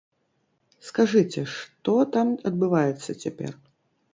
[0.87, 3.51] Скажыце, што там адбываецца цяпер?